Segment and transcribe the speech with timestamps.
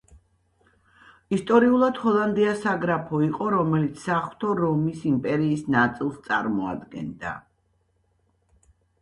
[1.35, 7.37] ისტორიულად ჰოლანდია საგრაფო იყო, რომელიც საღვთო რომის იმპერიის ნაწილს წარმოადგენდა.